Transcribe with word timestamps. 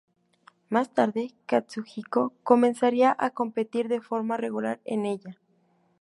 Más 0.69 0.89
tarde, 0.91 1.35
Katsuhiko 1.45 2.33
comenzaría 2.41 3.15
a 3.19 3.29
competir 3.29 3.87
de 3.87 4.01
forma 4.01 4.35
regular 4.35 4.79
en 4.83 5.05
ella. 5.05 5.37